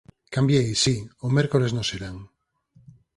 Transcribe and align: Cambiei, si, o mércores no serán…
Cambiei, 0.35 0.69
si, 0.83 0.95
o 1.25 1.27
mércores 1.37 1.71
no 1.73 1.83
serán… 1.89 2.17